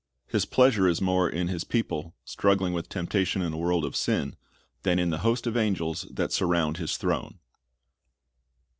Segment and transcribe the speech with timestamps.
[0.25, 4.35] His pleasure is more in His people, struggling witli temptation in a world of sin,
[4.81, 7.37] than in the host of angels that surround His throne.